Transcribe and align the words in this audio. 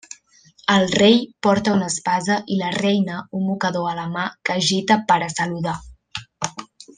El 0.75 0.85
Rei 0.99 1.19
porta 1.47 1.73
una 1.79 1.89
espasa 1.93 2.37
i 2.55 2.57
la 2.61 2.71
Reina 2.77 3.19
un 3.41 3.45
mocador 3.51 3.91
a 3.93 3.95
la 4.01 4.07
mà 4.17 4.25
que 4.49 4.57
agita 4.63 4.99
per 5.13 5.19
a 5.27 5.33
saludar. 5.39 5.77